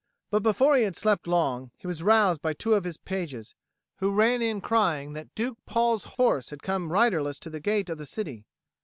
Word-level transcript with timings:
But 0.31 0.41
before 0.41 0.75
he 0.77 0.81
had 0.81 0.95
slept 0.95 1.27
long, 1.27 1.69
he 1.77 1.85
was 1.85 2.01
roused 2.01 2.41
by 2.41 2.53
two 2.53 2.73
of 2.73 2.85
his 2.85 2.97
pages, 2.97 3.53
who 3.97 4.09
ran 4.09 4.41
in 4.41 4.59
crying 4.59 5.13
that 5.13 5.35
Duke 5.35 5.59
Paul's 5.67 6.03
horse 6.17 6.49
had 6.49 6.63
come 6.63 6.91
riderless 6.91 7.37
to 7.41 7.51
the 7.51 7.59
gate 7.59 7.87
of 7.87 7.99
the 7.99 8.07
city. 8.07 8.43